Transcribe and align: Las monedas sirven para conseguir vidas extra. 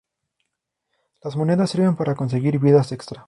Las 1.23 1.35
monedas 1.35 1.69
sirven 1.69 1.95
para 1.95 2.15
conseguir 2.15 2.57
vidas 2.57 2.91
extra. 2.91 3.19